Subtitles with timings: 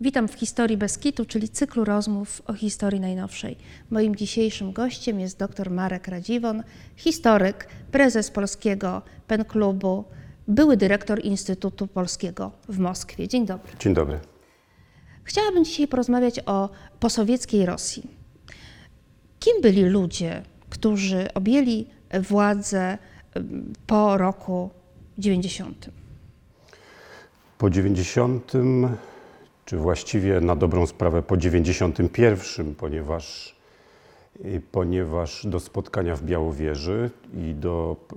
[0.00, 3.56] Witam w Historii Beskitu, czyli cyklu rozmów o historii najnowszej.
[3.90, 6.62] Moim dzisiejszym gościem jest dr Marek Radziwon,
[6.96, 10.04] historyk, prezes Polskiego Pen Klubu,
[10.48, 13.28] były dyrektor Instytutu Polskiego w Moskwie.
[13.28, 13.72] Dzień dobry.
[13.78, 14.20] Dzień dobry.
[15.24, 16.70] Chciałabym dzisiaj porozmawiać o
[17.00, 18.10] posowieckiej Rosji.
[19.38, 21.86] Kim byli ludzie, którzy objęli
[22.20, 22.98] władzę
[23.86, 24.70] po roku
[25.18, 25.90] 90?
[27.58, 28.52] Po 90,
[29.68, 33.56] czy właściwie na dobrą sprawę po 91, ponieważ,
[34.44, 38.16] y, ponieważ do spotkania w Białowieży i do y,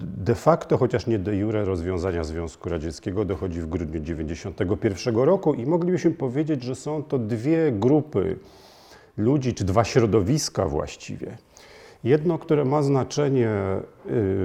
[0.00, 5.66] de facto, chociaż nie de jure, rozwiązania Związku Radzieckiego dochodzi w grudniu 91 roku i
[5.66, 8.36] moglibyśmy powiedzieć, że są to dwie grupy
[9.16, 11.36] ludzi, czy dwa środowiska właściwie.
[12.04, 13.50] Jedno, które ma znaczenie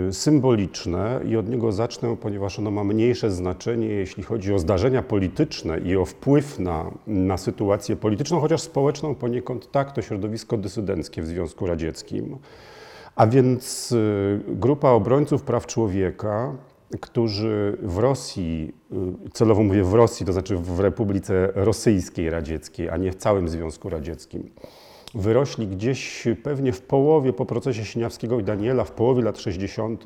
[0.10, 5.04] y, symboliczne i od niego zacznę, ponieważ ono ma mniejsze znaczenie, jeśli chodzi o zdarzenia
[5.04, 11.22] polityczne i o wpływ na, na sytuację polityczną, chociaż społeczną poniekąd tak, to środowisko dysydenckie
[11.22, 12.38] w Związku Radzieckim.
[13.16, 16.56] A więc y, grupa obrońców praw człowieka,
[17.02, 18.74] którzy w Rosji,
[19.28, 23.50] y, celowo mówię w Rosji, to znaczy w Republice Rosyjskiej Radzieckiej, a nie w całym
[23.50, 24.50] Związku Radzieckim,
[25.16, 30.04] wyrośli gdzieś pewnie w połowie po procesie Siniawskiego i Daniela, w połowie lat 60.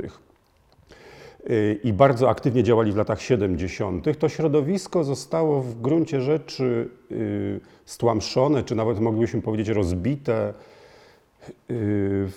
[1.50, 7.60] y, i bardzo aktywnie działali w latach 70., to środowisko zostało w gruncie rzeczy y,
[7.86, 10.54] stłamszone, czy nawet moglibyśmy powiedzieć rozbite.
[11.72, 12.28] y,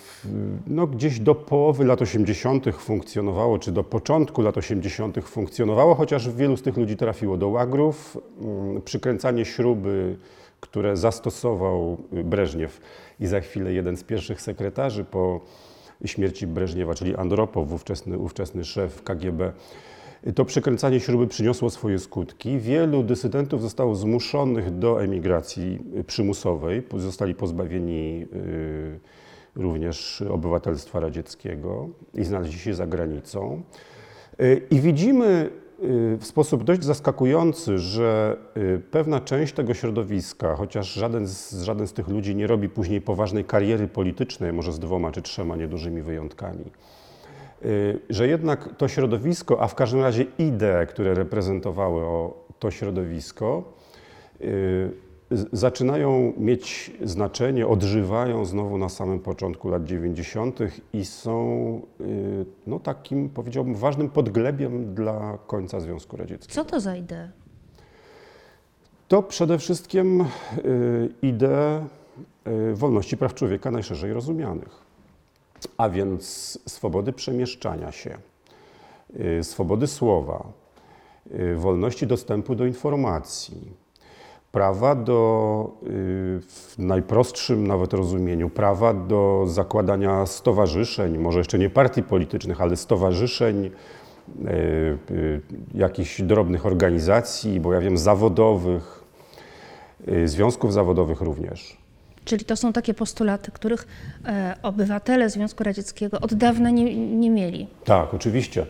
[0.66, 2.74] No, gdzieś do połowy lat 80.
[2.76, 5.24] funkcjonowało, czy do początku lat 80.
[5.24, 8.18] funkcjonowało, chociaż wielu z tych ludzi trafiło do łagrów.
[8.40, 10.16] Mm, Przykręcanie śruby,
[10.62, 12.80] które zastosował y, Breżniew
[13.20, 15.40] i za chwilę jeden z pierwszych sekretarzy po
[16.04, 19.52] śmierci Breżniewa, czyli Andropow, ówczesny, ówczesny szef KGB,
[20.34, 22.58] to przykręcanie śruby przyniosło swoje skutki.
[22.58, 29.00] Wielu dysydentów zostało zmuszonych do emigracji y, przymusowej, zostali pozbawieni y,
[29.56, 33.62] również obywatelstwa radzieckiego i znaleźli się za granicą.
[34.40, 35.61] Y, I widzimy y,
[36.18, 41.92] w sposób dość zaskakujący, że y, pewna część tego środowiska, chociaż żaden z, żaden z
[41.92, 46.64] tych ludzi nie robi później poważnej kariery politycznej, może z dwoma czy trzema niedużymi wyjątkami,
[47.64, 53.72] y, że jednak to środowisko, a w każdym razie idee, które reprezentowały o to środowisko,
[54.40, 54.90] y,
[55.52, 60.58] zaczynają mieć znaczenie, odżywają znowu na samym początku lat 90.
[60.92, 66.54] i są y, no, takim, powiedziałbym, ważnym podglebiem dla końca Związku Radzieckiego.
[66.54, 67.28] Co to za idee?
[69.08, 71.86] To przede wszystkim y, idee
[72.46, 74.82] y, wolności praw człowieka najszerzej rozumianych,
[75.76, 78.18] a więc swobody przemieszczania się,
[79.42, 80.44] swobody słowa,
[81.56, 83.81] wolności dostępu do informacji,
[84.52, 85.86] prawa do, y,
[86.40, 93.66] w najprostszym nawet rozumieniu, prawa do zakładania stowarzyszeń, może jeszcze nie partii politycznych, ale stowarzyszeń,
[93.66, 93.70] y,
[95.10, 95.40] y,
[95.74, 99.02] jakichś drobnych organizacji, bo ja wiem, zawodowych,
[100.24, 101.76] związków zawodowych również.
[102.24, 103.86] Czyli to są takie postulaty, których
[104.24, 107.66] e, obywatele Związku Radzieckiego od dawna nie, nie mieli.
[107.84, 108.66] Tak, oczywiście.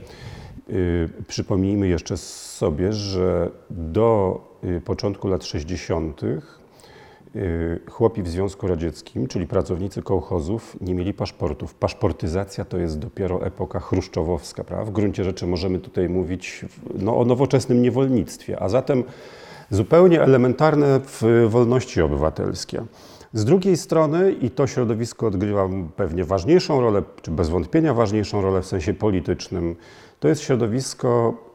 [1.29, 4.41] Przypomnijmy jeszcze sobie, że do
[4.85, 6.23] początku lat 60.
[6.23, 11.75] y, chłopi w Związku Radzieckim, czyli pracownicy kołchozów, nie mieli paszportów.
[11.75, 14.65] Paszportyzacja to jest dopiero epoka chruszczowowska.
[14.65, 14.85] Prawda?
[14.85, 16.65] W gruncie rzeczy możemy tutaj mówić
[16.95, 19.05] no, o nowoczesnym niewolnictwie, a zatem
[19.71, 21.01] zupełnie elementarne
[21.49, 22.85] wolności obywatelskie.
[23.33, 28.63] Z drugiej strony, i to środowisko odgrywa pewnie ważniejszą rolę, czy bez wątpienia ważniejszą rolę
[28.63, 29.77] w sensie politycznym,
[30.21, 31.52] to jest środowisko y,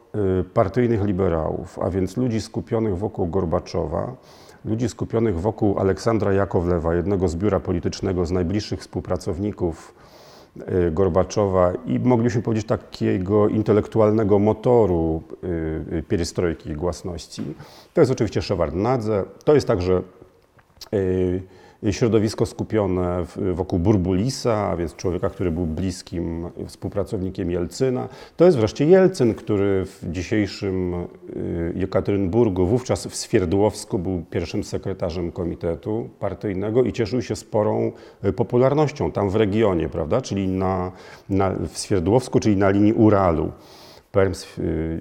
[0.53, 4.15] partyjnych liberałów, a więc ludzi skupionych wokół Gorbaczowa,
[4.65, 9.95] ludzi skupionych wokół Aleksandra Jakowlewa, jednego z biura politycznego, z najbliższych współpracowników
[10.57, 17.43] y, Gorbaczowa i moglibyśmy powiedzieć takiego intelektualnego motoru y, y, pierestrojki i głasności.
[17.93, 20.01] To jest oczywiście Szewardnadze, to jest także
[20.93, 21.41] y,
[21.91, 28.09] środowisko skupione wokół Burbulisa, a więc człowieka, który był bliskim współpracownikiem Jelcyna.
[28.37, 35.31] To jest wreszcie Jelcyn, który w dzisiejszym y, Jekaterynburgu, wówczas w Swierdłowsku był pierwszym sekretarzem
[35.31, 37.91] komitetu partyjnego i cieszył się sporą
[38.25, 40.91] y, popularnością tam w regionie, prawda, czyli na,
[41.29, 43.51] na, w Swierdłowsku, czyli na linii Uralu.
[44.11, 44.99] Perms y,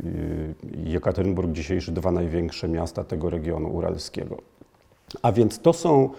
[0.84, 4.36] Jekaterynburg, dzisiejszy dwa największe miasta tego regionu uralskiego.
[5.22, 6.10] A więc to są,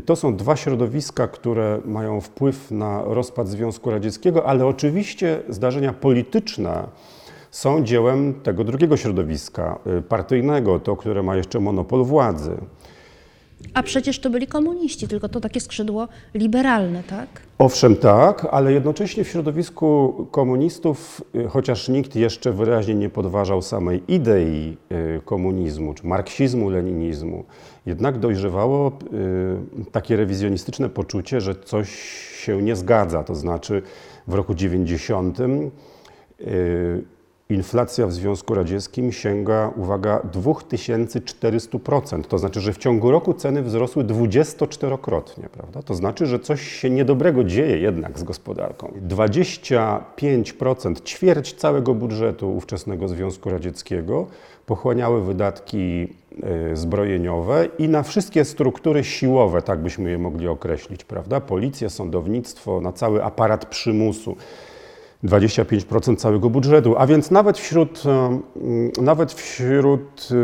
[0.00, 6.88] to są dwa środowiska, które mają wpływ na rozpad Związku Radzieckiego, ale oczywiście zdarzenia polityczne
[7.50, 12.56] są dziełem tego drugiego środowiska y, partyjnego, to, które ma jeszcze monopol władzy.
[13.74, 17.28] A przecież to byli komuniści, tylko to takie skrzydło liberalne, tak?
[17.58, 24.02] Owszem, tak, ale jednocześnie w środowisku komunistów, y, chociaż nikt jeszcze wyraźnie nie podważał samej
[24.08, 27.44] idei y, komunizmu, czy marksizmu, leninizmu,
[27.86, 28.92] jednak dojrzewało
[29.82, 31.90] y, takie rewizjonistyczne poczucie, że coś
[32.44, 33.24] się nie zgadza.
[33.24, 33.82] To znaczy
[34.26, 35.38] w roku 90
[37.52, 42.24] inflacja w Związku Radzieckim sięga, uwaga, 2400%.
[42.24, 45.82] To znaczy, że w ciągu roku ceny wzrosły 24-krotnie, prawda?
[45.82, 48.92] To znaczy, że coś się niedobrego dzieje jednak z gospodarką.
[49.08, 54.26] 25%, ćwierć całego budżetu ówczesnego Związku Radzieckiego
[54.66, 56.08] pochłaniały wydatki
[56.72, 61.40] y, zbrojeniowe i na wszystkie struktury siłowe, tak byśmy je mogli określić, prawda?
[61.40, 64.36] Policję, sądownictwo, na cały aparat przymusu.
[65.24, 68.02] 25% całego budżetu, a więc nawet wśród,
[69.00, 70.34] nawet wśród y,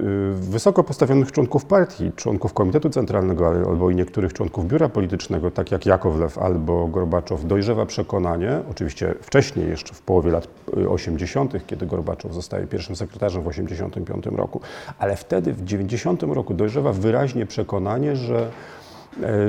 [0.00, 5.70] y, wysoko postawionych członków partii, członków Komitetu Centralnego albo i niektórych członków biura politycznego, tak
[5.70, 10.48] jak Jakowlew albo Gorbaczow, dojrzewa przekonanie, oczywiście wcześniej, jeszcze w połowie lat
[10.88, 14.60] 80., y, kiedy Gorbaczow zostaje pierwszym sekretarzem w 85 roku,
[14.98, 18.77] ale wtedy w 90 roku dojrzewa wyraźnie przekonanie, że E,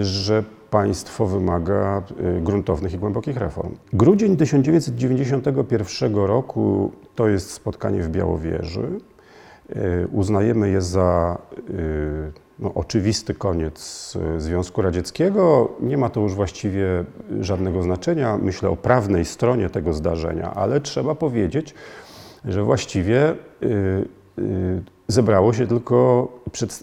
[0.02, 2.02] że państwo wymaga
[2.38, 3.76] e, gruntownych i głębokich reform.
[3.94, 8.88] Grudzień 1991 roku to jest spotkanie w Białowieży.
[9.70, 11.38] E, uznajemy je za
[12.60, 15.72] no, oczywisty koniec Związku Radzieckiego.
[15.82, 17.06] Nie ma to już właściwie
[17.40, 18.38] żadnego znaczenia.
[18.38, 21.74] Myślę o prawnej stronie tego zdarzenia, ale trzeba powiedzieć,
[22.46, 23.36] że właściwie
[25.08, 26.28] zebrało się tylko,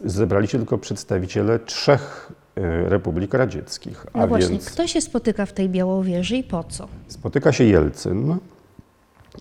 [0.04, 2.32] zebrali się tylko przedstawiciele trzech
[2.84, 4.06] Republik Radzieckich.
[4.14, 6.88] No właśnie, więc kto się spotyka w tej Białowieży i po co?
[7.08, 8.38] Spotyka się Jelcyn,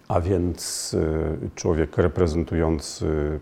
[0.08, 3.40] a więc y, człowiek reprezentujący y,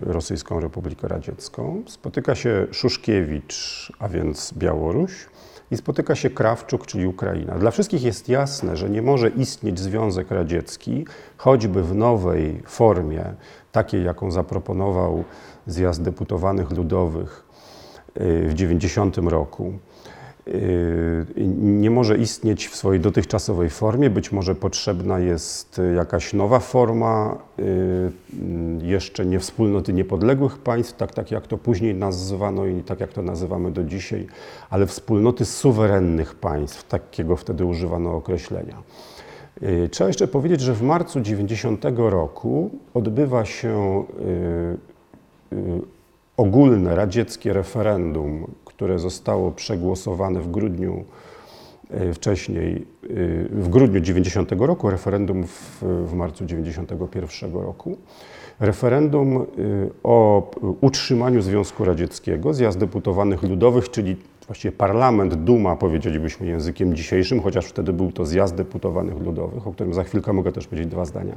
[0.00, 1.82] Rosyjską Republikę Radziecką.
[1.86, 5.12] Spotyka się Szuszkiewicz, a więc Białoruś.
[5.70, 7.58] I spotyka się Krawczuk, czyli Ukraina.
[7.58, 11.06] Dla wszystkich jest jasne, że nie może istnieć Związek Radziecki,
[11.36, 13.24] choćby w nowej formie,
[13.72, 15.24] takiej jaką zaproponował
[15.66, 17.51] zjazd deputowanych ludowych
[18.14, 19.72] w 90 roku
[20.48, 21.24] y,
[21.62, 24.10] nie może istnieć w swojej dotychczasowej formie.
[24.10, 28.10] Być może potrzebna jest jakaś nowa forma, y,
[28.82, 33.22] jeszcze nie wspólnoty niepodległych państw, tak, tak jak to później nazywano i tak jak to
[33.22, 34.26] nazywamy do dzisiaj,
[34.70, 38.82] ale wspólnoty suwerennych państw, takiego wtedy używano określenia.
[39.62, 44.04] Y, trzeba jeszcze powiedzieć, że w marcu 90 roku odbywa się
[46.42, 51.04] ogólne radzieckie referendum, które zostało przegłosowane w grudniu
[51.90, 53.06] e, wcześniej, e,
[53.50, 57.96] w grudniu 90 roku, referendum w, w marcu 91 roku.
[58.60, 59.44] Referendum e,
[60.02, 60.50] o
[60.80, 64.16] utrzymaniu Związku Radzieckiego, zjazd deputowanych ludowych, czyli
[64.46, 69.94] właściwie parlament, Duma, powiedzielibyśmy językiem dzisiejszym, chociaż wtedy był to zjazd deputowanych ludowych, o którym
[69.94, 71.34] za chwilkę mogę też powiedzieć dwa zdania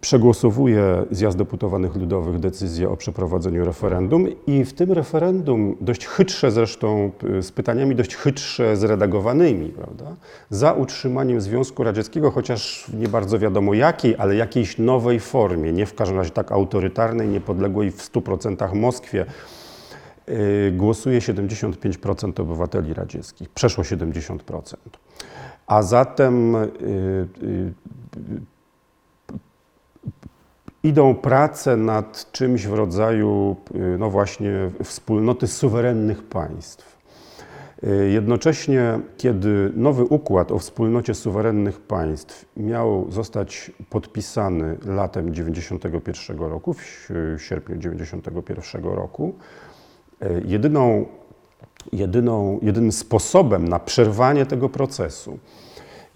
[0.00, 7.10] przegłosowuje zjazd deputowanych ludowych decyzję o przeprowadzeniu referendum i w tym referendum, dość chytrze zresztą,
[7.40, 10.16] z pytaniami dość chytrze zredagowanymi, prawda,
[10.50, 15.94] za utrzymaniem Związku Radzieckiego, chociaż nie bardzo wiadomo jakiej, ale jakiejś nowej formie, nie w
[15.94, 19.26] każdym razie tak autorytarnej, niepodległej w 100% Moskwie,
[20.28, 24.74] yy, głosuje 75% obywateli radzieckich, przeszło 70%.
[25.66, 27.72] A zatem yy,
[30.88, 34.50] idą prace nad czymś w rodzaju, y, no właśnie,
[34.84, 36.98] wspólnoty suwerennych państw.
[37.84, 46.74] Y, jednocześnie, kiedy nowy układ o wspólnocie suwerennych państw miał zostać podpisany latem 1991 roku,
[46.74, 49.34] w sierpniu 1991 roku,
[50.22, 51.06] y, jedyną,
[51.92, 55.38] jedyną, jedynym sposobem na przerwanie tego procesu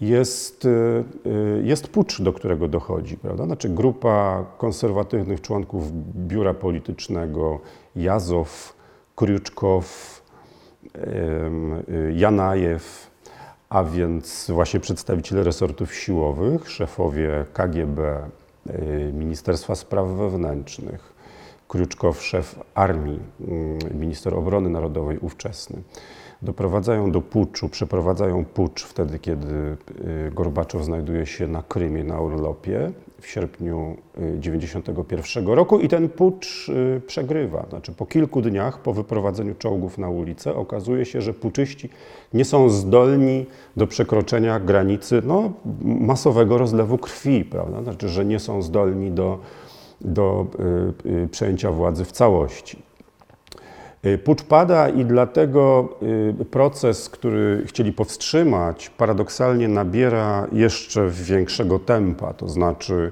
[0.07, 3.17] jest, y, y, jest pucz, do którego dochodzi.
[3.17, 3.45] Prawda?
[3.45, 7.59] Znaczy grupa konserwatywnych członków biura politycznego,
[7.95, 8.75] Jazow,
[9.15, 10.21] Kriuczkow,
[10.95, 13.11] y, Janajew,
[13.69, 18.29] a więc właśnie przedstawiciele resortów siłowych, szefowie KGB,
[19.13, 21.13] Ministerstwa Spraw Wewnętrznych,
[21.67, 23.19] Kriuczkow, szef armii,
[23.93, 25.81] minister obrony narodowej ówczesny
[26.43, 29.47] doprowadzają do puczu, przeprowadzają pucz wtedy, kiedy
[30.27, 32.91] y, Gorbaczow znajduje się na Krymie, na urlopie.
[33.21, 37.65] w sierpniu 1991 roku i ten pucz y, przegrywa.
[37.69, 41.89] Znaczy po kilku dniach po wyprowadzeniu czołgów na ulicę okazuje się, że puczyści
[42.33, 43.45] nie są zdolni
[43.77, 47.83] do przekroczenia granicy no, masowego rozlewu krwi, prawda?
[47.83, 49.39] Znaczy, że nie są zdolni do,
[50.01, 50.45] do
[51.05, 52.92] y, y, przejęcia władzy w całości.
[54.05, 55.89] Y, Pucz pada i dlatego
[56.41, 62.33] y, proces, który chcieli powstrzymać, paradoksalnie nabiera jeszcze większego tempa.
[62.33, 63.11] To znaczy,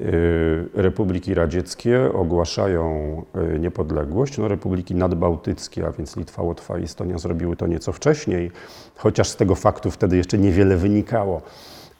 [0.00, 3.22] y, republiki radzieckie ogłaszają
[3.60, 4.38] niepodległość.
[4.38, 8.50] No, republiki nadbałtyckie, a więc Litwa, Łotwa i Estonia, zrobiły to nieco wcześniej,
[8.96, 11.42] chociaż z tego faktu wtedy jeszcze niewiele wynikało.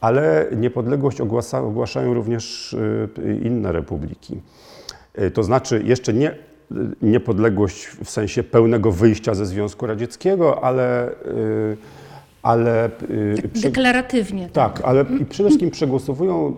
[0.01, 1.21] Ale niepodległość
[1.53, 2.77] ogłaszają również
[3.43, 4.41] inne republiki.
[5.35, 6.35] To znaczy, jeszcze nie
[7.03, 11.77] niepodległość w sensie pełnego wyjścia ze Związku Radzieckiego, ale, y,
[12.43, 14.49] ale y, przy- Deklaratywnie.
[14.53, 16.55] tak, ale i przede wszystkim przegłosowują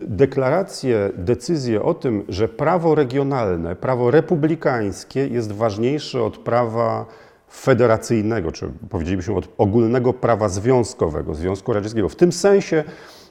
[0.00, 7.06] deklaracje, decyzje o tym, że prawo regionalne, prawo republikańskie jest ważniejsze od prawa
[7.50, 12.08] federacyjnego, czy powiedzielibyśmy od ogólnego prawa związkowego, Związku Radzieckiego.
[12.08, 12.84] W tym sensie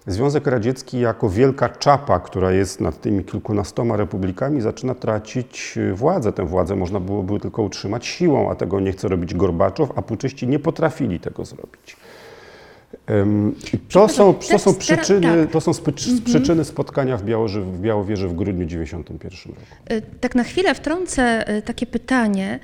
[0.07, 6.33] Związek Radziecki jako wielka czapa, która jest nad tymi kilkunastoma republikami, zaczyna tracić y, władzę.
[6.33, 10.47] Tę władzę można byłoby tylko utrzymać siłą, a tego nie chce robić Gorbaczow, a puczyści
[10.47, 11.97] nie potrafili tego zrobić.
[13.73, 15.51] I To są, to są przyczyny, tak.
[15.51, 15.71] To są
[16.25, 19.65] przyczyny spotkania w, Białoży, w Białowieży w grudniu 1991 roku.
[19.91, 22.59] Y, Tak na chwilę wtrącę y, takie pytanie.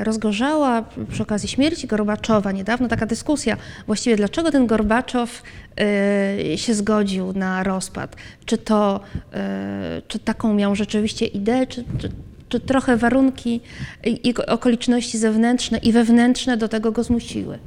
[0.00, 5.42] Y, Rozgorzała przy okazji śmierci Gorbaczowa niedawno taka dyskusja, właściwie dlaczego ten Gorbaczow
[6.56, 8.16] się zgodził na rozpad.
[8.44, 9.00] Czy to,
[10.08, 12.10] czy taką miał rzeczywiście ideę, czy, czy,
[12.48, 13.60] czy trochę warunki
[14.04, 17.58] i okoliczności zewnętrzne i wewnętrzne do tego go zmusiły?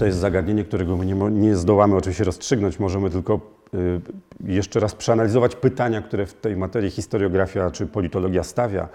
[0.00, 2.78] To jest zagadnienie, którego my nie, nie zdołamy oczywiście rozstrzygnąć.
[2.78, 3.40] Możemy tylko
[3.74, 4.00] y,
[4.44, 8.88] jeszcze raz przeanalizować pytania, które w tej materii historiografia czy politologia stawia.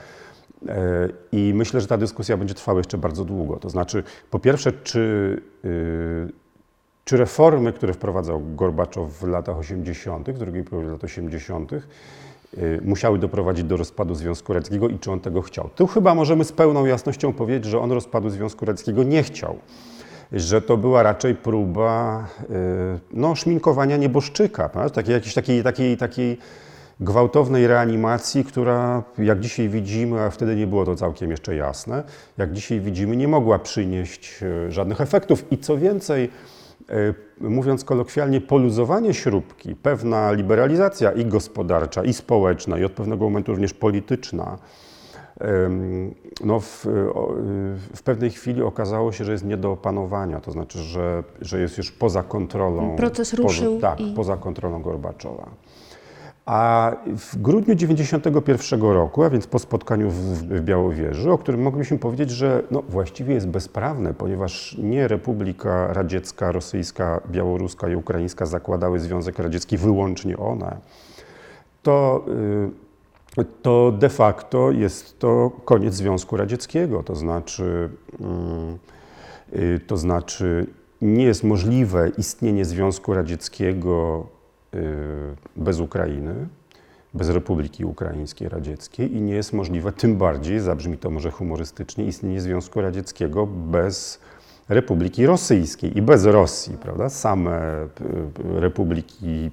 [0.67, 3.57] E, I myślę, że ta dyskusja będzie trwała jeszcze bardzo długo.
[3.57, 6.31] To znaczy, po pierwsze, czy, y,
[7.03, 11.81] czy reformy, które wprowadzał Gorbaczow w latach 80., w drugiej połowie lat 80., y,
[12.83, 15.69] musiały doprowadzić do rozpadu Związku Radzieckiego i czy on tego chciał.
[15.75, 19.57] Tu chyba możemy z pełną jasnością powiedzieć, że on rozpadu Związku Radzieckiego nie chciał
[20.31, 22.53] że to była raczej próba y,
[23.13, 26.37] no, szminkowania nieboszczyka, takiej, jakiejś takiej, takiej, takiej
[26.99, 32.03] gwałtownej reanimacji, która jak dzisiaj widzimy, a wtedy nie było to całkiem jeszcze jasne,
[32.37, 35.45] jak dzisiaj widzimy, nie mogła przynieść y, żadnych efektów.
[35.51, 36.29] I co więcej,
[36.91, 43.51] y, mówiąc kolokwialnie, poluzowanie śrubki, pewna liberalizacja i gospodarcza, i społeczna, i od pewnego momentu
[43.51, 44.57] również polityczna,
[46.43, 50.51] no w, o, y, w pewnej chwili okazało się, że jest nie do opanowania, to
[50.51, 52.95] znaczy, że, że jest już poza kontrolą.
[52.95, 55.49] Proces ruszył Poza, tak, i- poza kontrolą Gorbaczowa.
[56.45, 61.97] A w grudniu 91 roku, a więc po spotkaniu w, w Białowieży, o którym moglibyśmy
[61.99, 68.99] powiedzieć, że no, właściwie jest bezprawne, ponieważ nie Republika Radziecka, Rosyjska, Białoruska i Ukraińska zakładały
[68.99, 70.77] Związek Radziecki, wyłącznie one,
[71.83, 72.84] to, y,
[73.43, 77.03] to de facto jest to koniec Związku Radzieckiego.
[77.03, 77.89] To znaczy,
[78.19, 78.77] mm,
[79.55, 80.67] y, to znaczy
[81.01, 84.27] nie jest możliwe istnienie Związku Radzieckiego
[84.73, 84.79] y,
[85.55, 86.47] bez Ukrainy,
[87.13, 92.41] bez Republiki Ukraińskiej Radzieckiej i nie jest możliwe, tym bardziej, zabrzmi to może humorystycznie, istnienie
[92.41, 94.19] Związku Radzieckiego bez
[94.69, 97.09] Republiki Rosyjskiej i bez Rosji, prawda?
[97.09, 99.51] Same y, republiki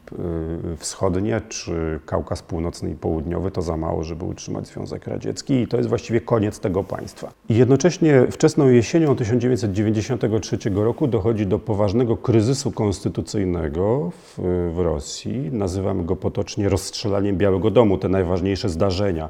[0.73, 5.67] y, wschodnie czy Kaukaz Północny i Południowy to za mało, żeby utrzymać Związek Radziecki i
[5.67, 7.33] to jest właściwie koniec tego państwa.
[7.49, 14.39] I jednocześnie wczesną jesienią 1993 roku dochodzi do poważnego kryzysu konstytucyjnego w,
[14.75, 15.51] w Rosji.
[15.53, 19.29] Nazywamy go potocznie rozstrzelaniem Białego Domu, te najważniejsze zdarzenia.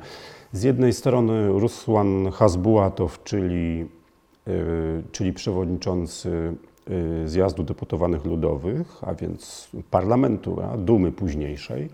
[0.52, 3.86] Z jednej strony Rusłan Hasbułatow, czyli
[5.12, 6.54] czyli przewodniczący
[7.24, 11.90] y, Zjazdu Deputowanych Ludowych, a więc parlamentu, a Dumy późniejszej,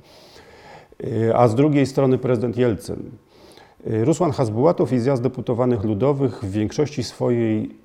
[1.04, 3.10] y, a z drugiej strony prezydent Jelcyn.
[3.86, 7.76] Y, Rusłan Hasbułatow i Zjazd Deputowanych Ludowych w większości swojej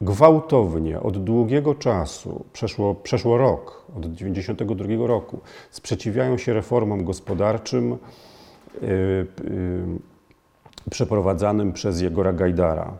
[0.00, 8.86] gwałtownie od długiego czasu, przeszło, przeszło rok, od 1992 roku, sprzeciwiają się reformom gospodarczym y,
[8.86, 9.26] y,
[10.90, 12.98] przeprowadzanym przez Jegora Gajdara.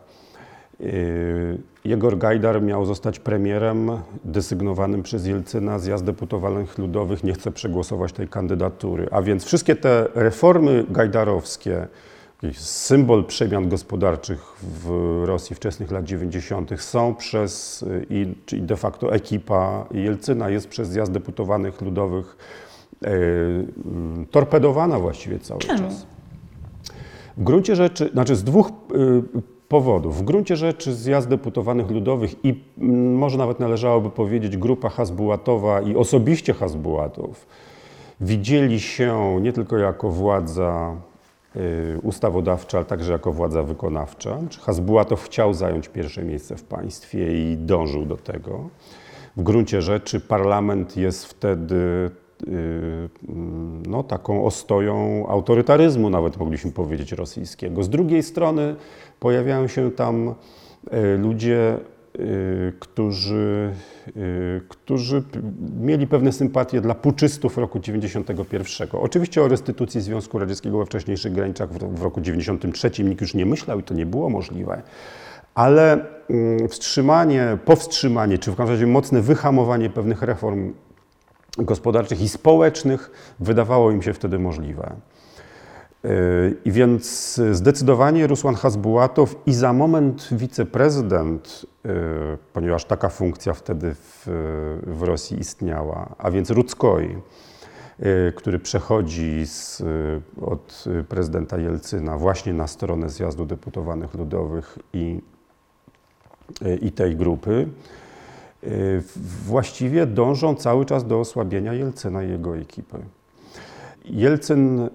[0.80, 3.90] Yy, Jegor Gajdar miał zostać premierem
[4.24, 5.78] desygnowanym przez Jelcyna.
[5.78, 9.08] Zjazd Deputowanych Ludowych nie chce przegłosować tej kandydatury.
[9.10, 11.86] A więc wszystkie te reformy gajdarowskie,
[12.52, 16.70] symbol przemian gospodarczych w Rosji wczesnych lat 90.
[16.80, 22.36] są przez, yy, i, czyli de facto ekipa Jelcyna jest przez Zjazd Deputowanych Ludowych
[23.04, 23.10] e,
[24.30, 25.78] torpedowana właściwie cały Czemu?
[25.78, 26.06] czas.
[27.36, 28.70] W gruncie rzeczy, znaczy z dwóch
[29.68, 30.18] powodów.
[30.18, 35.96] W gruncie rzeczy zjazd deputowanych ludowych i mm, może nawet należałoby powiedzieć grupa Hasbułatowa i
[35.96, 37.46] osobiście Hasbułatów
[38.20, 40.96] widzieli się nie tylko jako władza
[41.56, 44.38] y, ustawodawcza, ale także jako władza wykonawcza.
[44.60, 48.68] Hasbułatow chciał zająć pierwsze miejsce w państwie i dążył do tego.
[49.36, 52.10] W gruncie rzeczy parlament jest wtedy
[53.86, 57.82] no, taką ostoją autorytaryzmu, nawet mogliśmy powiedzieć, rosyjskiego.
[57.82, 58.76] Z drugiej strony
[59.20, 61.76] pojawiają się tam y, ludzie,
[62.18, 63.72] y, którzy,
[64.16, 65.22] y, którzy
[65.80, 68.88] mieli pewne sympatie dla puczystów roku 91.
[68.92, 73.46] Oczywiście o restytucji Związku Radzieckiego we wcześniejszych granicach w, w roku 93 nikt już nie
[73.46, 74.82] myślał i to nie było możliwe.
[75.54, 80.72] Ale mm, wstrzymanie, powstrzymanie, czy w każdym razie mocne wyhamowanie pewnych reform
[81.58, 84.96] gospodarczych i społecznych wydawało im się wtedy możliwe.
[86.04, 91.92] Yy, I więc zdecydowanie Rusłan Hasbułatow i za moment wiceprezydent, yy,
[92.52, 94.22] ponieważ taka funkcja wtedy w,
[94.86, 97.18] w Rosji istniała, a więc Ruckoj,
[97.98, 99.82] yy, który przechodzi z,
[100.40, 105.20] od prezydenta Jelcyna właśnie na stronę Zjazdu Deputowanych Ludowych i,
[106.82, 107.68] i tej grupy,
[109.46, 112.98] właściwie dążą cały czas do osłabienia Jelcyna i jego ekipy.
[114.04, 114.88] Jelcyn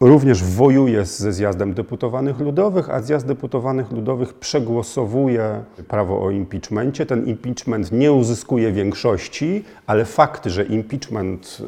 [0.00, 7.06] również wojuje ze zjazdem deputowanych ludowych, a zjazd deputowanych ludowych przegłosowuje prawo o impeachmencie.
[7.06, 11.58] Ten impeachment nie uzyskuje większości, ale fakt, że impeachment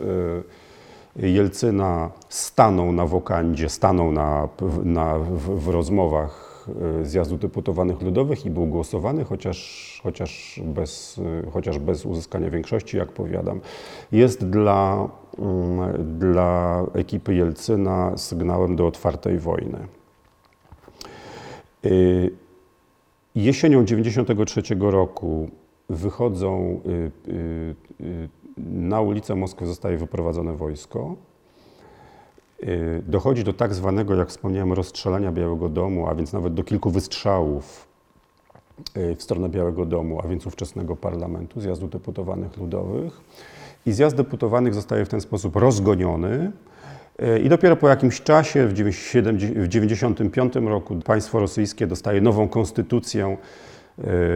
[1.22, 4.48] y, Jelcyna stanął na wokandzie, stanął na,
[4.84, 6.53] na, w, w rozmowach
[7.02, 13.12] zjazdu deputowanych ludowych i był głosowany, chociaż, chociaż, bez, y, chociaż bez uzyskania większości, jak
[13.12, 13.60] powiadam,
[14.12, 19.78] jest dla, mm, dla ekipy Jelcyna sygnałem do otwartej wojny.
[21.84, 22.30] Y,
[23.34, 25.48] Jesienią 1993 roku
[25.88, 26.80] wychodzą
[28.56, 31.16] na ulicę Moskwy, zostaje wyprowadzone wojsko.
[32.62, 36.90] Y, Dochodzi do tak zwanego, jak wspomniałem, rozstrzelania Białego Domu, a więc nawet do kilku
[36.90, 37.88] wystrzałów
[38.96, 43.20] y, w stronę Białego Domu, a więc ówczesnego parlamentu, zjazdu deputowanych ludowych.
[43.86, 46.52] I zjazd deputowanych zostaje w ten sposób rozgoniony.
[47.22, 53.36] Y, I dopiero po jakimś czasie, w 1995 roku, państwo rosyjskie dostaje nową konstytucję,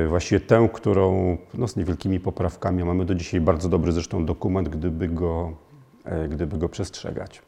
[0.09, 5.09] właściwie tę, którą no, z niewielkimi poprawkami, mamy do dzisiaj bardzo dobry zresztą dokument, gdyby
[5.09, 5.53] go,
[6.29, 7.43] gdyby go przestrzegać.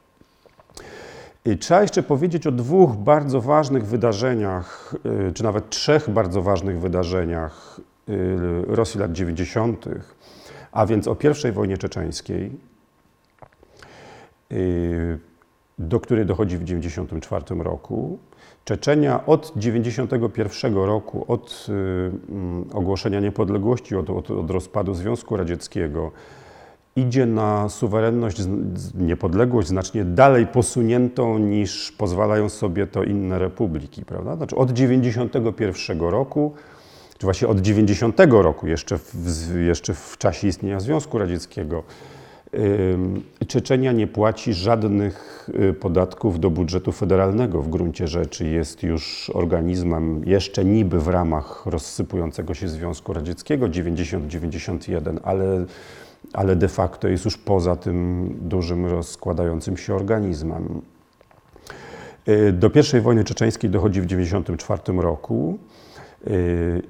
[1.45, 4.95] I Trzeba jeszcze powiedzieć o dwóch bardzo ważnych wydarzeniach,
[5.29, 9.85] y, czy nawet trzech bardzo ważnych wydarzeniach y, Rosji lat 90.,
[10.73, 11.17] a więc o
[11.49, 12.51] I wojnie czeczeńskiej,
[14.53, 15.19] y,
[15.79, 18.19] do której dochodzi w 1994 roku.
[18.65, 26.13] Czeczenia od 1991 roku, od mm, ogłoszenia niepodległości, od, od, od rozpadu Związku Radzieckiego,
[26.97, 28.39] idzie na suwerenność,
[28.95, 34.37] niepodległość znacznie dalej posuniętą niż pozwalają sobie to inne republiki, prawda?
[34.37, 36.53] Znaczy od 91 roku,
[37.19, 39.15] czy właśnie od 90 roku, jeszcze w,
[39.67, 41.83] jeszcze w czasie istnienia Związku Radzieckiego,
[43.49, 48.47] Czeczenia nie płaci żadnych y, podatków do budżetu federalnego w gruncie rzeczy.
[48.47, 55.65] Jest już organizmem jeszcze niby w ramach rozsypującego się Związku Radzieckiego 90-91, ale,
[56.33, 60.83] ale de facto jest już poza tym dużym rozkładającym się organizmem.
[62.29, 65.59] Y, Do I wojny czeczeńskiej dochodzi w 1994 roku.
[66.27, 66.83] Y,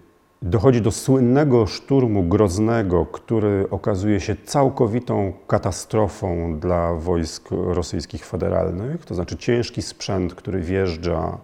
[0.43, 9.05] Dochodzi do słynnego szturmu Groznego, który okazuje się całkowitą katastrofą dla wojsk rosyjskich federalnych.
[9.07, 11.39] To znaczy ciężki sprzęt, który wjeżdża,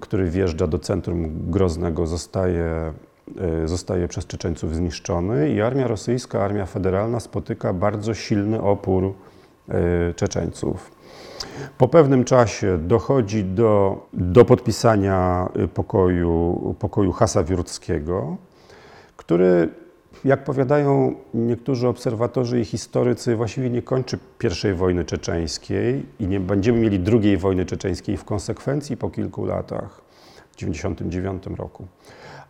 [0.00, 2.92] który wjeżdża do centrum Groznego, zostaje,
[3.64, 9.04] zostaje przez Czeczeńców zniszczony i armia rosyjska, armia federalna spotyka bardzo silny opór
[9.68, 10.90] y, Czeczeńców.
[11.78, 18.36] Po pewnym czasie dochodzi do, do podpisania y, pokoju, pokoju Hasawiurckiego,
[19.16, 19.68] który,
[20.24, 24.18] jak powiadają niektórzy obserwatorzy i historycy, właściwie nie kończy
[24.70, 30.00] I wojny czeczeńskiej i nie będziemy mieli II wojny czeczeńskiej w konsekwencji po kilku latach,
[30.52, 31.86] w 1999 roku.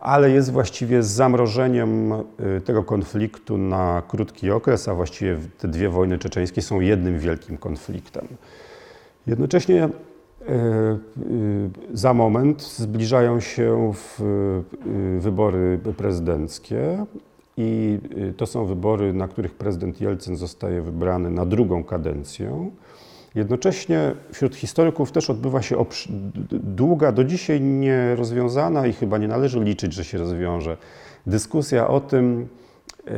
[0.03, 6.17] Ale jest właściwie zamrożeniem y, tego konfliktu na krótki okres, a właściwie te dwie wojny
[6.17, 8.27] czeczeńskie są jednym wielkim konfliktem.
[9.27, 9.89] Jednocześnie e,
[10.47, 10.99] y,
[11.93, 13.93] za moment zbliżają się
[15.17, 17.05] y, wybory prezydenckie
[17.57, 22.69] i y, to są wybory, na których prezydent Jelcyn zostaje wybrany na drugą kadencję.
[23.35, 25.85] Jednocześnie wśród historyków też odbywa się
[26.51, 30.77] długa, do dzisiaj nierozwiązana i chyba nie należy liczyć, że się rozwiąże,
[31.27, 32.47] dyskusja o tym,
[33.07, 33.11] y,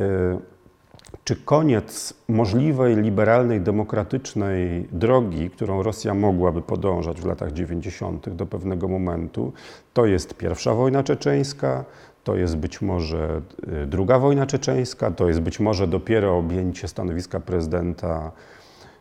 [1.23, 8.29] czy koniec możliwej, liberalnej, demokratycznej drogi, którą Rosja mogłaby podążać w latach 90.
[8.29, 9.53] do pewnego momentu,
[9.93, 11.85] to jest pierwsza wojna czeczeńska,
[12.23, 13.41] to jest być może
[13.83, 18.31] y, druga wojna czeczeńska, to jest być może dopiero objęcie stanowiska prezydenta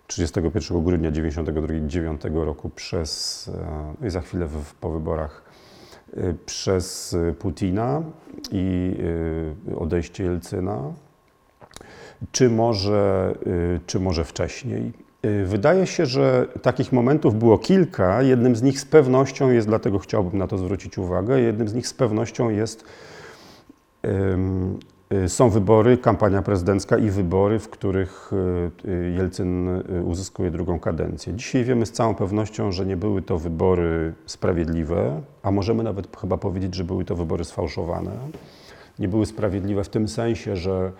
[0.06, 3.50] 31 grudnia 1999 roku przez,
[4.02, 5.42] e, i za chwilę w, po wyborach,
[6.16, 8.02] y, przez y, Putina
[8.52, 8.96] i
[9.78, 10.82] odejście Jelcyna
[12.32, 13.34] czy może,
[13.86, 14.92] czy może wcześniej.
[15.44, 18.22] Wydaje się, że takich momentów było kilka.
[18.22, 21.88] Jednym z nich z pewnością jest, dlatego chciałbym na to zwrócić uwagę, jednym z nich
[21.88, 22.84] z pewnością jest,
[25.28, 31.32] są wybory, kampania prezydencka i wybory, w których y, y, Jelcyn y, uzyskuje drugą kadencję.
[31.34, 36.36] Dzisiaj wiemy z całą pewnością, że nie były to wybory sprawiedliwe, a możemy nawet chyba
[36.36, 38.10] powiedzieć, że były to wybory sfałszowane.
[38.98, 40.92] Nie były sprawiedliwe w tym sensie, że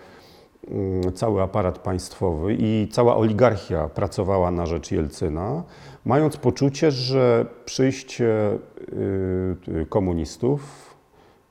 [0.67, 5.63] mm, cały aparat państwowy i cała oligarchia pracowała na rzecz Jelcyna,
[6.05, 10.94] mając poczucie, że przyjście y, y, komunistów,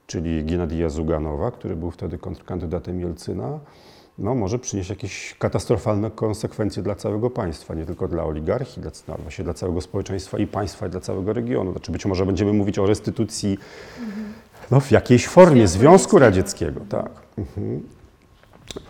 [0.07, 3.59] czyli Giennadija Zuganowa, który był wtedy kontrkandydatem Jelcyna,
[4.19, 9.15] no, może przynieść jakieś katastrofalne konsekwencje dla całego państwa, nie tylko dla oligarchii, dla, no,
[9.23, 11.73] właśnie dla całego społeczeństwa i państwa, i dla całego regionu.
[11.73, 13.59] Znaczy być może będziemy mówić o restytucji
[14.71, 16.81] no, w jakiejś formie Związku Związku Radzieckiego.
[16.89, 17.11] Tak.
[17.39, 17.83] Mhm.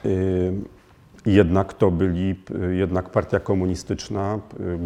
[0.04, 0.52] Y,
[1.26, 4.78] Jednak to byli, y, jednak partia komunistyczna y, y,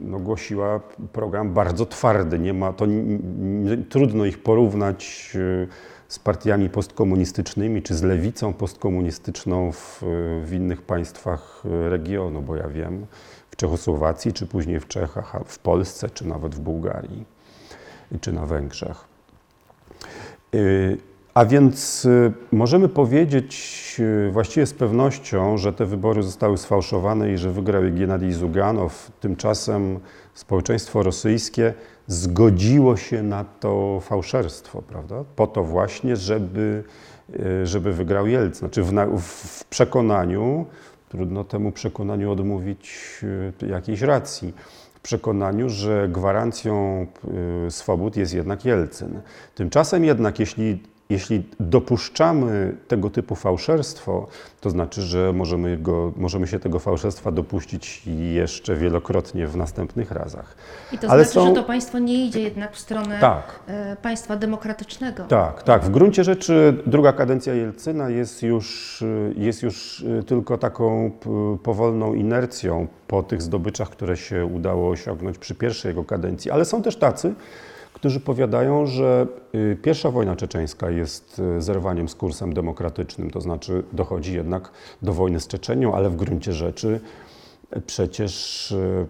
[0.00, 0.80] no, głosiła
[1.12, 2.38] program bardzo twardy.
[2.38, 3.20] Nie ma, to n-
[3.68, 5.32] n- trudno ich porównać
[6.08, 10.02] z partiami postkomunistycznymi czy z lewicą postkomunistyczną w,
[10.44, 13.06] w innych państwach regionu, bo ja wiem,
[13.50, 17.24] w Czechosłowacji, czy później w Czechach, w Polsce, czy nawet w Bułgarii,
[18.20, 19.04] czy na Węgrzech.
[21.34, 27.38] A więc y, możemy powiedzieć y, właściwie z pewnością, że te wybory zostały sfałszowane i
[27.38, 29.12] że wygrał je Gennadij Zuganow.
[29.20, 30.00] Tymczasem
[30.34, 31.74] społeczeństwo rosyjskie
[32.06, 35.24] zgodziło się na to fałszerstwo, prawda?
[35.36, 36.84] Po to właśnie, żeby,
[37.62, 38.58] y, żeby wygrał Jelcyn.
[38.58, 40.66] Znaczy w, w przekonaniu,
[41.08, 43.20] trudno temu przekonaniu odmówić
[43.68, 44.54] jakiejś racji,
[45.02, 47.06] przekonaniu, że gwarancją
[47.70, 49.20] swobód jest jednak Jelcyn.
[49.54, 54.26] Tymczasem jednak, jeśli, jeśli dopuszczamy tego typu fałszerstwo,
[54.60, 60.54] to znaczy, że możemy, go, możemy się tego fałszerstwa dopuścić jeszcze wielokrotnie w następnych razach.
[60.92, 63.60] I to Ale znaczy, są- że to państwo nie idzie jednak w stronę Tak.
[63.66, 65.24] e, państwa demokratycznego.
[65.24, 65.84] Tak, tak.
[65.84, 71.10] W gruncie rzeczy druga kadencja Jelcyna jest już, y, jest już y, tylko taką
[71.62, 76.50] powolną inercją po tych zdobyczach, które się udało osiągnąć przy pierwszej jego kadencji.
[76.50, 77.34] Ale są też tacy,
[78.00, 83.82] którzy powiadają, że y, pierwsza wojna czeczeńska jest y, zerwaniem z kursem demokratycznym, to znaczy
[83.92, 84.70] dochodzi jednak
[85.02, 87.00] do wojny z Czeczenią, ale w gruncie rzeczy
[87.86, 89.06] Przecież y,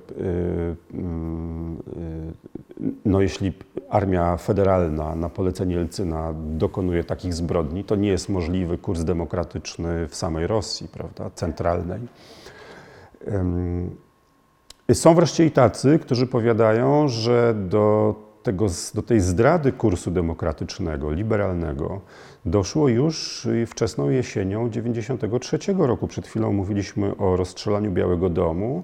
[3.05, 3.53] no, jeśli
[3.88, 10.14] armia federalna na polecenie Jelcyna dokonuje takich zbrodni, to nie jest możliwy kurs demokratyczny w
[10.14, 12.00] samej Rosji, prawda, centralnej.
[14.92, 22.00] Są wreszcie i tacy, którzy powiadają, że do, tego, do tej zdrady kursu demokratycznego, liberalnego
[22.44, 26.09] doszło już wczesną jesienią 93 roku.
[26.09, 28.83] Przed chwilą mówiliśmy o rozstrzelaniu Białego Domu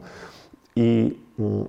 [0.77, 1.65] i mm,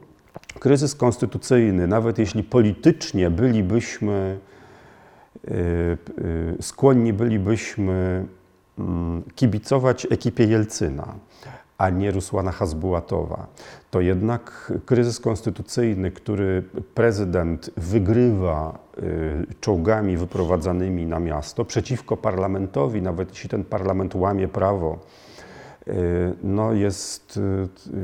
[0.60, 4.40] kryzys konstytucyjny, nawet jeśli politycznie bylibyśmy
[5.48, 5.98] y, y,
[6.62, 8.26] skłonni bylibyśmy
[8.80, 11.16] mm, kibicować ekipie Jelcyna,
[11.78, 13.48] a nie Rusłana Hasbułatowa,
[13.92, 16.64] to jednak kryzys konstytucyjny, który
[16.94, 25.00] prezydent wygrywa y, czołgami wyprowadzanymi na miasto przeciwko parlamentowi, nawet jeśli ten parlament łamie prawo,
[26.44, 27.40] no jest,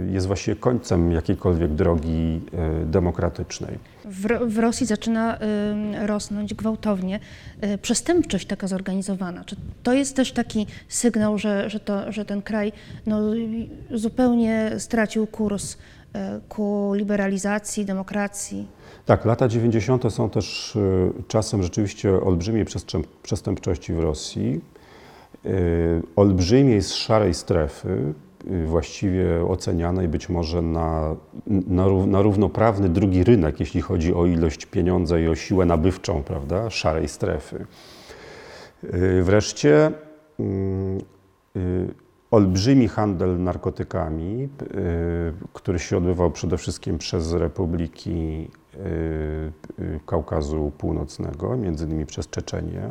[0.08, 2.42] y, jest właściwie końcem jakiejkolwiek drogi
[2.82, 3.80] y, demokratycznej.
[4.06, 5.40] W, w Rosji zaczyna
[6.06, 7.20] rosnąć gwałtownie
[7.82, 9.44] przestępczość taka zorganizowana.
[9.44, 12.72] Czy to jest też taki sygnał, że, że, to, że ten kraj
[13.06, 13.20] no,
[13.92, 15.78] zupełnie stracił kurs
[16.50, 18.68] ku liberalizacji, demokracji?
[19.06, 20.14] Tak, lata 90.
[20.14, 20.78] są też
[21.28, 22.66] czasem rzeczywiście olbrzymiej
[23.24, 24.62] przestępczości w Rosji,
[26.16, 28.14] olbrzymiej z szarej strefy,
[28.52, 31.16] y, właściwie ocenianej być może na,
[31.48, 36.70] na, na równoprawny drugi rynek, jeśli chodzi o ilość pieniądza i o siłę nabywczą, prawda,
[36.70, 37.66] szarej strefy.
[38.84, 39.92] Y, Wreszcie
[40.40, 40.98] mm,
[41.56, 41.94] y,
[42.34, 44.50] olbrzymi handel narkotykami, y,
[45.54, 48.80] który się odbywał przede wszystkim przez republiki y,
[49.80, 52.90] y, Kaukazu Północnego, między innymi przez Czeczenię.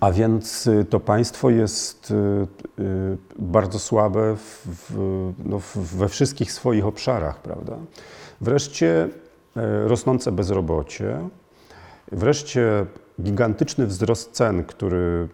[0.00, 2.14] A więc y, to państwo jest y,
[2.82, 4.92] y, bardzo słabe w,
[5.44, 7.76] no, we wszystkich swoich obszarach, prawda?
[8.40, 9.08] Wreszcie
[9.56, 11.18] e, rosnące bezrobocie,
[12.12, 12.86] wreszcie
[13.22, 15.28] gigantyczny wzrost cen, który,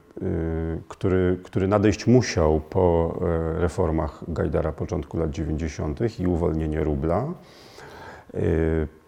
[0.89, 6.21] który, który nadejść musiał po e, reformach Gajdara początku lat 90.
[6.21, 7.27] i uwolnienie rubla.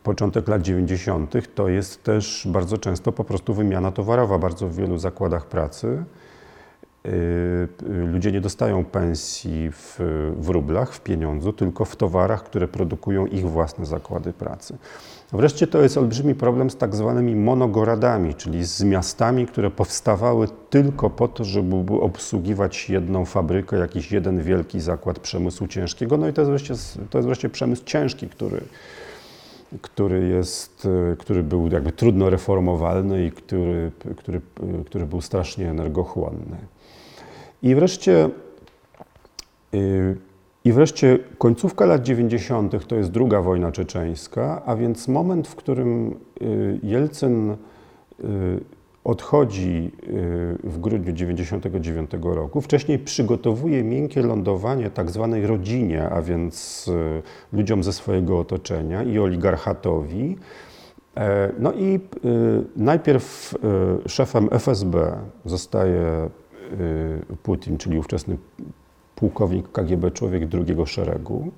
[0.05, 1.55] Początek lat 90.
[1.55, 6.05] to jest też bardzo często po prostu wymiana towarowa bardzo w wielu zakładach pracy.
[7.07, 10.01] Y, y, Ludzie nie dostają pensji w,
[10.41, 14.77] w rublach, w pieniądzu, tylko w towarach, które produkują ich własne zakłady pracy.
[15.33, 21.11] Wreszcie to jest olbrzymi problem z tak zwanymi monogoradami, czyli z miastami, które powstawały tylko
[21.11, 26.17] po to, żeby obsługiwać jedną fabrykę, jakiś jeden wielki zakład przemysłu ciężkiego.
[26.17, 26.75] No i to jest wreszcie,
[27.11, 28.61] to jest wreszcie przemysł ciężki, który,
[29.83, 34.41] który, jest, y, który był jakby trudno reformowalny i który, który,
[34.81, 36.57] y, który był strasznie energochłonny.
[37.63, 38.31] I wreszcie,
[39.75, 40.17] y,
[40.65, 42.87] I wreszcie końcówka lat 90.
[42.87, 46.15] to jest druga wojna czeczeńska, a więc moment, w którym
[46.83, 47.57] Jelcyn
[49.05, 52.61] odchodzi y, w grudniu 99 roku.
[52.61, 59.19] Wcześniej przygotowuje miękkie lądowanie tak zwanej rodzinie, a więc y, ludziom ze swojego otoczenia i
[59.19, 60.37] oligarchatowi.
[61.17, 62.01] E, No i y,
[62.77, 63.55] najpierw
[64.07, 66.31] szefem FSB zostaje
[67.43, 68.37] Putin, czyli ówczesny
[69.15, 71.51] pułkownik KGB, człowiek drugiego szeregu,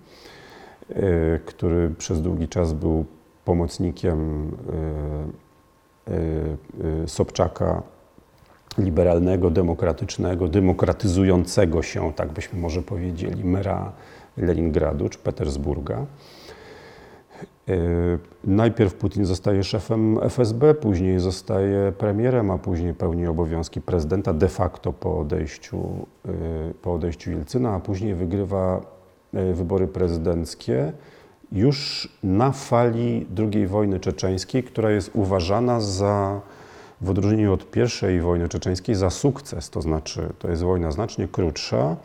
[1.46, 3.04] który przez długi czas był
[3.44, 4.50] pomocnikiem
[7.06, 7.82] Sobczaka,
[8.78, 13.92] liberalnego, demokratycznego, demokratyzującego się, tak byśmy może powiedzieli, mera
[14.36, 16.06] Leningradu czy Petersburga.
[17.68, 24.48] Y, Najpierw Putin zostaje szefem FSB, później zostaje premierem, a później pełni obowiązki prezydenta de
[24.48, 26.06] facto po odejściu,
[26.70, 28.80] y, po odejściu Jelcyna, a później wygrywa
[29.34, 30.92] y, wybory prezydenckie
[31.52, 36.40] już na fali II wojny czeczeńskiej, która jest uważana za,
[37.00, 39.70] w odróżnieniu od pierwszej wojny czeczeńskiej, za sukces.
[39.70, 41.96] To znaczy, to jest wojna znacznie krótsza.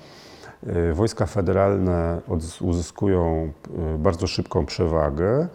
[0.68, 2.22] Y, Wojska federalne
[2.62, 3.52] uzyskują
[3.96, 5.48] y, bardzo szybką przewagę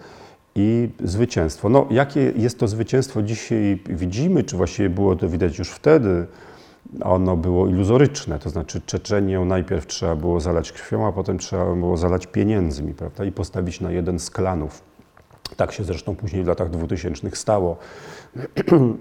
[0.54, 1.68] i zwycięstwo.
[1.68, 6.26] No, jakie jest to zwycięstwo dzisiaj widzimy, czy właściwie było to widać już wtedy,
[7.02, 11.96] ono było iluzoryczne, to znaczy Czeczenię najpierw trzeba było zalać krwią, a potem trzeba było
[11.96, 14.82] zalać pieniędzmi, prawda, i postawić na jeden z klanów.
[15.56, 17.76] Tak się zresztą później w latach 2000 stało.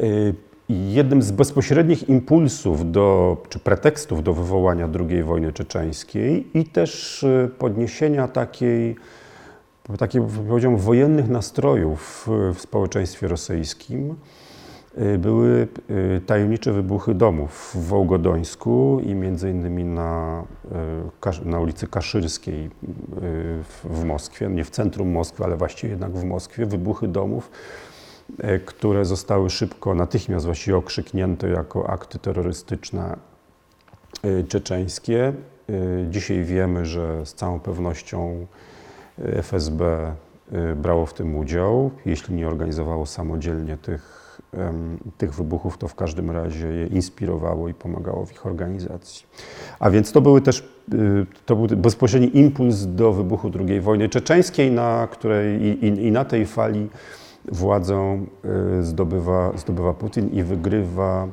[0.00, 0.34] Y,
[0.70, 7.50] Jednym z bezpośrednich impulsów do, czy pretekstów do wywołania II wojny czeczeńskiej i też y,
[7.58, 8.96] podniesienia takiej,
[9.98, 14.14] takiej powiedziałbym, wojennych nastrojów w, społeczeństwie rosyjskim
[15.18, 20.42] były y, tajemnicze wybuchy domów w Wołgodońsku i między innymi na,
[21.44, 22.70] y, na ulicy Kaszyrskiej y,
[23.84, 27.50] w, Moskwie, nie w centrum Moskwy, ale właściwie jednak w Moskwie, wybuchy domów,
[28.66, 33.16] które zostały szybko, natychmiast właściwie okrzyknięte jako akty terrorystyczne
[34.48, 35.32] czeczeńskie.
[36.10, 38.46] Dzisiaj wiemy, że z całą pewnością
[39.18, 40.12] FSB
[40.76, 41.90] brało w tym udział.
[42.06, 44.19] Jeśli nie organizowało samodzielnie tych,
[45.18, 49.26] tych wybuchów, to w każdym razie je inspirowało i pomagało w ich organizacji.
[49.78, 54.70] A więc to były też y, to był bezpośredni impuls do wybuchu II wojny czeczeńskiej,
[54.70, 56.88] na której i, i, na tej fali
[57.52, 58.24] władzę
[58.80, 61.28] y, zdobywa, zdobywa Putin i wygrywa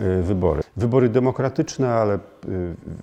[0.00, 0.62] y, wybory.
[0.76, 2.18] Wybory demokratyczne, ale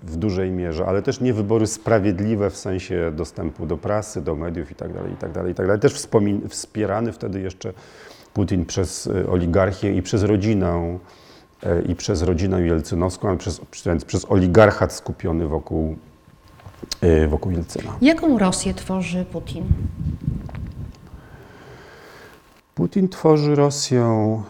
[0.02, 4.70] w dużej mierze, ale też nie wybory sprawiedliwe w sensie dostępu do prasy, do mediów
[4.70, 4.94] itd.
[5.10, 5.78] itd., itd.
[5.78, 6.06] Też
[6.48, 7.72] wspierany wtedy jeszcze
[8.34, 10.98] Putin przez y, oligarchię i przez rodzinę
[11.66, 15.96] y, i przez rodzinę jelcynowską, ale przez, przez, przez oligarchat skupiony wokół,
[17.04, 17.96] y, wokół Jelcyna.
[18.02, 19.64] Jaką Rosję tworzy Putin?
[22.74, 24.42] Putin tworzy Rosję,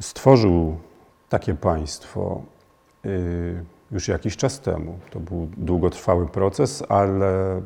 [0.00, 0.76] stworzył
[1.28, 2.42] takie państwo
[3.90, 4.98] już jakiś czas temu.
[5.10, 7.62] To był długotrwały proces, ale y,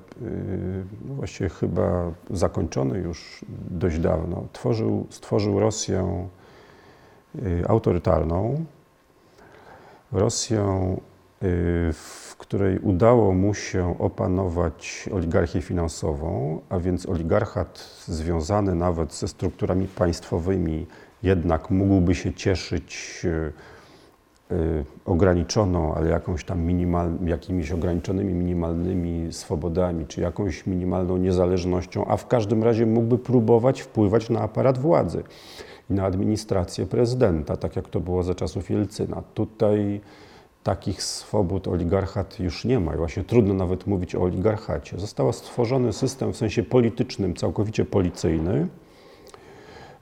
[1.08, 4.44] no właściwie chyba zakończony już dość dawno.
[4.52, 6.28] Tworzył, stworzył Rosję
[7.34, 8.64] y, autorytarną,
[10.12, 10.96] Rosję,
[11.42, 19.28] y, w której udało mu się opanować oligarchię finansową, a więc oligarchat związany nawet ze
[19.28, 20.86] strukturami państwowymi
[21.22, 23.26] jednak mógłby się cieszyć
[25.04, 32.26] ograniczoną, ale jakąś tam minimal, jakimiś ograniczonymi, minimalnymi swobodami, czy jakąś minimalną niezależnością, a w
[32.26, 35.22] każdym razie mógłby próbować wpływać na aparat władzy
[35.90, 39.22] i na administrację prezydenta, tak jak to było za czasów Jelcyna.
[39.34, 40.00] Tutaj
[40.62, 42.96] takich swobód oligarchat już nie ma.
[42.96, 44.98] Właśnie trudno nawet mówić o oligarchacie.
[44.98, 48.68] Został stworzony system w sensie politycznym, całkowicie policyjny.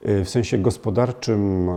[0.06, 1.76] Y, w sensie gospodarczym y,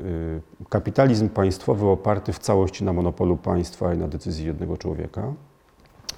[0.00, 5.32] y, kapitalizm państwowy oparty w całości na monopolu państwa i na decyzji jednego człowieka,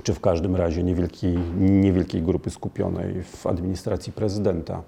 [0.02, 4.82] czy w każdym razie niewielkiej, niewielkiej grupy skupionej w administracji prezydenta.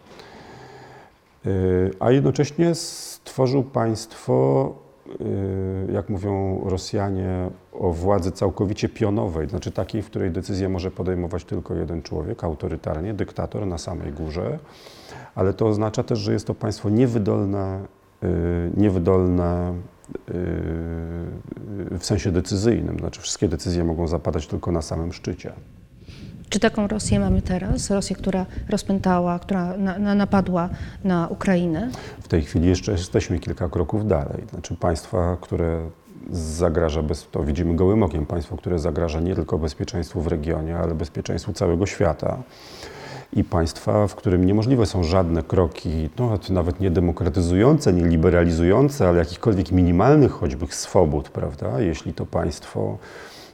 [2.01, 4.75] A jednocześnie stworzył państwo
[5.93, 11.75] jak mówią Rosjanie, o władzy całkowicie pionowej, znaczy takiej, w której decyzję może podejmować tylko
[11.75, 14.59] jeden człowiek, autorytarnie, dyktator na samej górze,
[15.37, 17.81] ale to oznacza też, że jest to państwo niewydolne,
[18.25, 19.75] y, niewydolne
[20.29, 20.33] y,
[21.99, 25.53] w sensie decyzyjnym, znaczy wszystkie decyzje mogą zapadać tylko na samym szczycie.
[26.49, 27.91] Czy taką Rosję mamy teraz?
[27.91, 30.69] Rosję, która rozpętała, która na, na napadła
[31.05, 31.91] na Ukrainę?
[32.21, 34.45] W tej chwili jeszcze jesteśmy kilka kroków dalej.
[34.51, 35.91] Znaczy państwa, które
[36.31, 40.95] zagraża, bez, to widzimy gołym okiem, państwo, które zagraża nie tylko bezpieczeństwu w regionie, ale
[40.95, 42.43] bezpieczeństwu całego świata.
[43.37, 49.19] I państwa, w którym niemożliwe są żadne kroki, no, nawet nie demokratyzujące, nie liberalizujące, ale
[49.19, 51.81] jakichkolwiek minimalnych choćby swobód, prawda?
[51.81, 52.99] Jeśli to państwo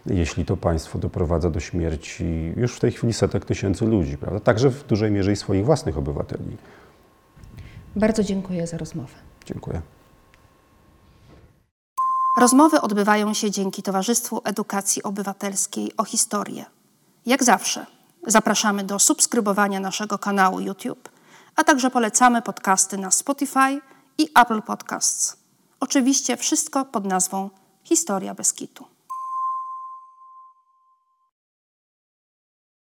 [0.07, 4.41] jeśli to państwo doprowadza do śmierci już w tej chwili setek tysięcy ludzi, prawda?
[4.41, 6.57] Także w dużej mierze i swoich własnych obywateli.
[7.97, 9.15] Bardzo dziękuję za rozmowę.
[9.47, 9.81] Dziękuję.
[12.41, 16.65] Rozmowy odbywają się dzięki Towarzystwu Edukacji Obywatelskiej o historię.
[17.27, 17.87] Jak zawsze,
[18.27, 21.09] zapraszamy do subskrybowania naszego kanału YouTube,
[21.57, 23.81] a także polecamy podcasty na Spotify
[24.19, 25.37] i Apple Podcasts.
[25.81, 27.51] Oczywiście wszystko pod nazwą
[27.85, 28.92] Historia Beskitu.